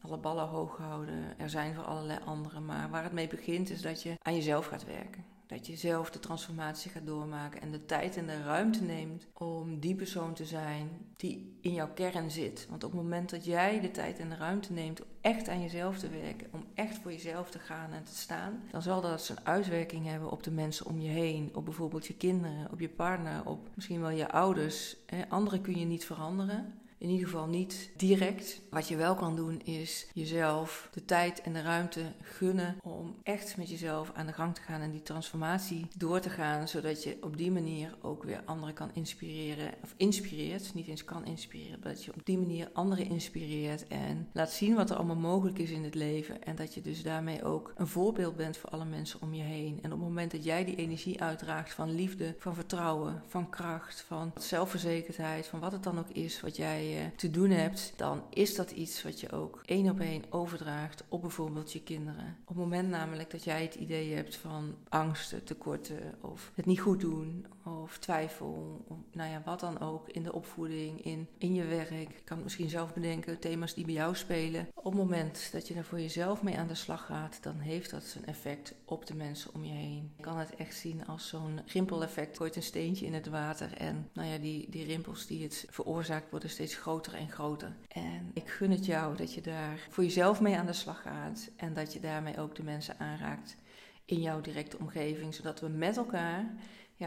Alle 0.00 0.18
ballen 0.18 0.46
hoog 0.46 0.76
houden, 0.76 1.38
er 1.38 1.50
zijn 1.50 1.74
voor 1.74 1.84
allerlei 1.84 2.18
anderen. 2.24 2.64
Maar 2.64 2.90
waar 2.90 3.02
het 3.02 3.12
mee 3.12 3.28
begint 3.28 3.70
is 3.70 3.82
dat 3.82 4.02
je 4.02 4.14
aan 4.22 4.34
jezelf 4.34 4.66
gaat 4.66 4.84
werken. 4.84 5.33
Dat 5.54 5.66
je 5.66 5.76
zelf 5.76 6.10
de 6.10 6.18
transformatie 6.18 6.90
gaat 6.90 7.06
doormaken 7.06 7.60
en 7.60 7.70
de 7.70 7.84
tijd 7.84 8.16
en 8.16 8.26
de 8.26 8.42
ruimte 8.42 8.82
neemt 8.82 9.26
om 9.32 9.80
die 9.80 9.94
persoon 9.94 10.34
te 10.34 10.44
zijn 10.44 10.88
die 11.16 11.58
in 11.60 11.72
jouw 11.72 11.92
kern 11.94 12.30
zit. 12.30 12.66
Want 12.70 12.84
op 12.84 12.92
het 12.92 13.00
moment 13.00 13.30
dat 13.30 13.44
jij 13.44 13.80
de 13.80 13.90
tijd 13.90 14.18
en 14.18 14.28
de 14.28 14.36
ruimte 14.36 14.72
neemt 14.72 15.00
om 15.00 15.06
echt 15.20 15.48
aan 15.48 15.62
jezelf 15.62 15.98
te 15.98 16.08
werken, 16.08 16.46
om 16.50 16.64
echt 16.74 16.98
voor 16.98 17.12
jezelf 17.12 17.50
te 17.50 17.58
gaan 17.58 17.92
en 17.92 18.04
te 18.04 18.16
staan, 18.16 18.62
dan 18.70 18.82
zal 18.82 19.00
dat 19.00 19.22
zijn 19.22 19.38
uitwerking 19.42 20.06
hebben 20.06 20.30
op 20.30 20.42
de 20.42 20.50
mensen 20.50 20.86
om 20.86 21.00
je 21.00 21.08
heen. 21.08 21.50
Op 21.54 21.64
bijvoorbeeld 21.64 22.06
je 22.06 22.16
kinderen, 22.16 22.70
op 22.70 22.80
je 22.80 22.88
partner, 22.88 23.46
op 23.46 23.68
misschien 23.74 24.00
wel 24.00 24.10
je 24.10 24.30
ouders. 24.30 24.96
Anderen 25.28 25.60
kun 25.60 25.78
je 25.78 25.86
niet 25.86 26.04
veranderen 26.04 26.74
in 27.04 27.10
ieder 27.10 27.28
geval 27.28 27.46
niet 27.46 27.90
direct. 27.96 28.60
Wat 28.70 28.88
je 28.88 28.96
wel 28.96 29.14
kan 29.14 29.36
doen 29.36 29.60
is 29.60 30.06
jezelf 30.14 30.88
de 30.92 31.04
tijd 31.04 31.40
en 31.40 31.52
de 31.52 31.62
ruimte 31.62 32.00
gunnen 32.22 32.76
om 32.82 33.16
echt 33.22 33.56
met 33.56 33.70
jezelf 33.70 34.12
aan 34.14 34.26
de 34.26 34.32
gang 34.32 34.54
te 34.54 34.60
gaan 34.60 34.80
en 34.80 34.90
die 34.90 35.02
transformatie 35.02 35.86
door 35.96 36.20
te 36.20 36.30
gaan, 36.30 36.68
zodat 36.68 37.02
je 37.02 37.16
op 37.20 37.36
die 37.36 37.50
manier 37.50 37.96
ook 38.02 38.22
weer 38.22 38.42
anderen 38.44 38.74
kan 38.74 38.90
inspireren 38.92 39.72
of 39.82 39.94
inspireert, 39.96 40.74
niet 40.74 40.86
eens 40.86 41.04
kan 41.04 41.24
inspireren, 41.24 41.78
maar 41.82 41.92
dat 41.92 42.04
je 42.04 42.14
op 42.14 42.26
die 42.26 42.38
manier 42.38 42.70
anderen 42.72 43.06
inspireert 43.06 43.86
en 43.86 44.28
laat 44.32 44.52
zien 44.52 44.74
wat 44.74 44.90
er 44.90 44.96
allemaal 44.96 45.16
mogelijk 45.16 45.58
is 45.58 45.70
in 45.70 45.84
het 45.84 45.94
leven 45.94 46.42
en 46.42 46.56
dat 46.56 46.74
je 46.74 46.80
dus 46.80 47.02
daarmee 47.02 47.44
ook 47.44 47.72
een 47.76 47.86
voorbeeld 47.86 48.36
bent 48.36 48.56
voor 48.56 48.70
alle 48.70 48.84
mensen 48.84 49.22
om 49.22 49.34
je 49.34 49.42
heen. 49.42 49.78
En 49.82 49.92
op 49.92 49.98
het 49.98 50.08
moment 50.08 50.30
dat 50.30 50.44
jij 50.44 50.64
die 50.64 50.76
energie 50.76 51.22
uitdraagt 51.22 51.72
van 51.72 51.94
liefde, 51.94 52.34
van 52.38 52.54
vertrouwen, 52.54 53.22
van 53.26 53.50
kracht, 53.50 54.00
van 54.00 54.32
zelfverzekerdheid, 54.38 55.46
van 55.46 55.60
wat 55.60 55.72
het 55.72 55.82
dan 55.82 55.98
ook 55.98 56.10
is 56.10 56.40
wat 56.40 56.56
jij 56.56 56.93
te 57.16 57.30
doen 57.30 57.50
hebt, 57.50 57.92
dan 57.96 58.22
is 58.30 58.54
dat 58.54 58.70
iets 58.70 59.02
wat 59.02 59.20
je 59.20 59.30
ook 59.30 59.62
één 59.64 59.90
op 59.90 60.00
één 60.00 60.24
overdraagt 60.30 61.04
op 61.08 61.20
bijvoorbeeld 61.20 61.72
je 61.72 61.82
kinderen. 61.82 62.36
Op 62.40 62.48
het 62.48 62.56
moment 62.56 62.88
namelijk 62.88 63.30
dat 63.30 63.44
jij 63.44 63.62
het 63.62 63.74
idee 63.74 64.14
hebt 64.14 64.36
van 64.36 64.74
angsten, 64.88 65.44
tekorten 65.44 66.14
of 66.20 66.52
het 66.54 66.66
niet 66.66 66.80
goed 66.80 67.00
doen 67.00 67.46
of 67.64 67.98
twijfel, 67.98 68.84
of, 68.88 68.96
nou 69.12 69.30
ja, 69.30 69.42
wat 69.44 69.60
dan 69.60 69.80
ook 69.80 70.08
in 70.08 70.22
de 70.22 70.32
opvoeding, 70.32 71.04
in, 71.04 71.28
in 71.38 71.54
je 71.54 71.64
werk. 71.64 71.90
Je 71.90 72.24
kan 72.24 72.36
het 72.36 72.44
misschien 72.44 72.68
zelf 72.68 72.94
bedenken, 72.94 73.38
thema's 73.38 73.74
die 73.74 73.84
bij 73.84 73.94
jou 73.94 74.16
spelen. 74.16 74.68
Op 74.74 74.84
het 74.84 74.94
moment 74.94 75.48
dat 75.52 75.68
je 75.68 75.74
daar 75.74 75.84
voor 75.84 76.00
jezelf 76.00 76.42
mee 76.42 76.58
aan 76.58 76.66
de 76.66 76.74
slag 76.74 77.06
gaat, 77.06 77.42
dan 77.42 77.58
heeft 77.58 77.90
dat 77.90 78.02
zijn 78.02 78.26
effect 78.26 78.74
op 78.84 79.06
de 79.06 79.14
mensen 79.14 79.54
om 79.54 79.64
je 79.64 79.72
heen. 79.72 80.12
Je 80.16 80.22
kan 80.22 80.38
het 80.38 80.54
echt 80.54 80.76
zien 80.76 81.06
als 81.06 81.28
zo'n 81.28 81.60
rimpeleffect. 81.66 82.36
Gooit 82.36 82.56
een 82.56 82.62
steentje 82.62 83.06
in 83.06 83.14
het 83.14 83.28
water 83.28 83.76
en 83.76 84.08
nou 84.12 84.28
ja, 84.28 84.38
die, 84.38 84.70
die 84.70 84.84
rimpels 84.84 85.26
die 85.26 85.42
het 85.42 85.66
veroorzaakt 85.70 86.30
worden 86.30 86.50
steeds 86.50 86.76
groter 86.76 87.14
en 87.14 87.30
groter. 87.30 87.76
En 87.88 88.30
ik 88.34 88.48
gun 88.48 88.70
het 88.70 88.86
jou 88.86 89.16
dat 89.16 89.34
je 89.34 89.40
daar 89.40 89.86
voor 89.90 90.04
jezelf 90.04 90.40
mee 90.40 90.56
aan 90.56 90.66
de 90.66 90.72
slag 90.72 91.02
gaat 91.02 91.50
en 91.56 91.74
dat 91.74 91.92
je 91.92 92.00
daarmee 92.00 92.38
ook 92.38 92.54
de 92.54 92.62
mensen 92.62 92.98
aanraakt 92.98 93.56
in 94.04 94.20
jouw 94.20 94.40
directe 94.40 94.78
omgeving, 94.78 95.34
zodat 95.34 95.60
we 95.60 95.68
met 95.68 95.96
elkaar 95.96 96.54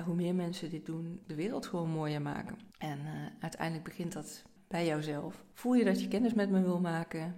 hoe 0.03 0.15
meer 0.15 0.35
mensen 0.35 0.69
dit 0.69 0.85
doen, 0.85 1.21
de 1.27 1.35
wereld 1.35 1.65
gewoon 1.65 1.89
mooier 1.89 2.21
maken. 2.21 2.57
En 2.77 2.99
uh, 2.99 3.11
uiteindelijk 3.39 3.83
begint 3.83 4.13
dat 4.13 4.43
bij 4.67 4.85
jouzelf. 4.85 5.43
Voel 5.53 5.73
je 5.73 5.85
dat 5.85 6.01
je 6.01 6.07
kennis 6.07 6.33
met 6.33 6.49
me 6.49 6.61
wil 6.61 6.79
maken? 6.79 7.35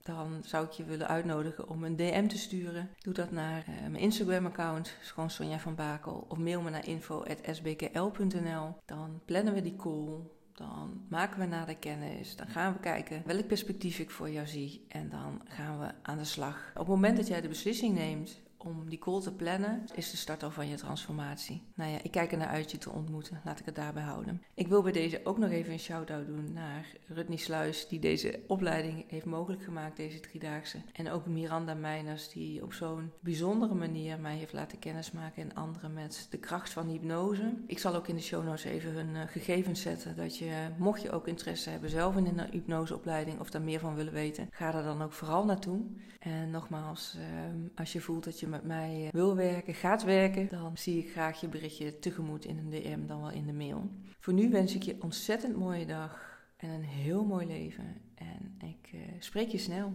Dan 0.00 0.40
zou 0.44 0.66
ik 0.66 0.70
je 0.70 0.84
willen 0.84 1.08
uitnodigen 1.08 1.68
om 1.68 1.84
een 1.84 1.96
DM 1.96 2.26
te 2.26 2.38
sturen. 2.38 2.90
Doe 2.98 3.14
dat 3.14 3.30
naar 3.30 3.64
uh, 3.68 3.80
mijn 3.80 3.96
Instagram-account, 3.96 4.96
gewoon 5.00 5.30
Sonja 5.30 5.58
van 5.58 5.74
Bakel. 5.74 6.26
Of 6.28 6.38
mail 6.38 6.60
me 6.60 6.70
naar 6.70 6.88
info.sbkl.nl. 6.88 8.76
Dan 8.84 9.20
plannen 9.24 9.54
we 9.54 9.62
die 9.62 9.76
call. 9.76 10.18
Dan 10.52 11.06
maken 11.08 11.40
we 11.40 11.46
nader 11.46 11.76
kennis. 11.76 12.36
Dan 12.36 12.46
gaan 12.46 12.72
we 12.72 12.78
kijken 12.78 13.22
welk 13.26 13.46
perspectief 13.46 13.98
ik 13.98 14.10
voor 14.10 14.30
jou 14.30 14.46
zie. 14.46 14.84
En 14.88 15.08
dan 15.08 15.40
gaan 15.44 15.78
we 15.78 15.86
aan 16.02 16.18
de 16.18 16.24
slag. 16.24 16.70
Op 16.72 16.78
het 16.78 16.88
moment 16.88 17.16
dat 17.16 17.26
jij 17.26 17.40
de 17.40 17.48
beslissing 17.48 17.94
neemt 17.94 18.42
om 18.64 18.88
die 18.88 18.98
call 18.98 19.20
te 19.20 19.32
plannen, 19.32 19.84
is 19.94 20.10
de 20.10 20.16
start 20.16 20.42
al 20.42 20.50
van 20.50 20.68
je 20.68 20.76
transformatie. 20.76 21.62
Nou 21.74 21.90
ja, 21.90 21.98
ik 22.02 22.10
kijk 22.10 22.32
er 22.32 22.38
naar 22.38 22.48
uit 22.48 22.70
je 22.70 22.78
te 22.78 22.90
ontmoeten. 22.90 23.40
Laat 23.44 23.58
ik 23.58 23.66
het 23.66 23.74
daarbij 23.74 24.02
houden. 24.02 24.42
Ik 24.54 24.68
wil 24.68 24.82
bij 24.82 24.92
deze 24.92 25.20
ook 25.24 25.38
nog 25.38 25.50
even 25.50 25.72
een 25.72 25.78
shout-out 25.78 26.26
doen 26.26 26.52
naar 26.52 26.86
Rutney 27.06 27.36
Sluis, 27.36 27.88
die 27.88 27.98
deze 27.98 28.40
opleiding 28.46 29.04
heeft 29.08 29.24
mogelijk 29.26 29.62
gemaakt, 29.62 29.96
deze 29.96 30.20
driedaagse. 30.20 30.78
En 30.92 31.10
ook 31.10 31.26
Miranda 31.26 31.74
Meiners, 31.74 32.28
die 32.28 32.62
op 32.62 32.72
zo'n 32.72 33.10
bijzondere 33.20 33.74
manier 33.74 34.20
mij 34.20 34.36
heeft 34.36 34.52
laten 34.52 34.78
kennismaken 34.78 35.42
en 35.42 35.54
anderen 35.54 35.92
met 35.92 36.26
de 36.30 36.38
kracht 36.38 36.70
van 36.70 36.88
hypnose. 36.88 37.54
Ik 37.66 37.78
zal 37.78 37.94
ook 37.94 38.08
in 38.08 38.16
de 38.16 38.22
show 38.22 38.44
notes 38.44 38.64
even 38.64 38.92
hun 38.92 39.14
uh, 39.14 39.22
gegevens 39.26 39.80
zetten, 39.80 40.16
dat 40.16 40.38
je, 40.38 40.68
mocht 40.78 41.02
je 41.02 41.10
ook 41.10 41.28
interesse 41.28 41.70
hebben 41.70 41.90
zelf 41.90 42.16
in 42.16 42.26
een 42.26 42.50
hypnoseopleiding 42.50 43.40
of 43.40 43.50
daar 43.50 43.62
meer 43.62 43.80
van 43.80 43.94
willen 43.94 44.12
weten, 44.12 44.48
ga 44.50 44.74
er 44.74 44.82
dan 44.82 45.02
ook 45.02 45.12
vooral 45.12 45.44
naartoe. 45.44 45.80
En 46.24 46.50
nogmaals, 46.50 47.16
ehm, 47.18 47.58
als 47.74 47.92
je 47.92 48.00
voelt 48.00 48.24
dat 48.24 48.40
je 48.40 48.46
met 48.46 48.64
mij 48.64 49.08
wil 49.12 49.36
werken, 49.36 49.74
gaat 49.74 50.04
werken, 50.04 50.48
dan 50.48 50.76
zie 50.76 50.98
ik 50.98 51.10
graag 51.10 51.40
je 51.40 51.48
berichtje 51.48 51.98
tegemoet 51.98 52.44
in 52.44 52.58
een 52.58 52.70
DM, 52.70 53.06
dan 53.06 53.20
wel 53.20 53.30
in 53.30 53.46
de 53.46 53.52
mail. 53.52 53.90
Voor 54.20 54.32
nu 54.32 54.50
wens 54.50 54.74
ik 54.74 54.82
je 54.82 54.96
ontzettend 55.02 55.56
mooie 55.56 55.86
dag 55.86 56.42
en 56.56 56.68
een 56.68 56.84
heel 56.84 57.24
mooi 57.24 57.46
leven. 57.46 57.96
En 58.14 58.56
ik 58.68 58.90
spreek 59.18 59.48
je 59.48 59.58
snel. 59.58 59.94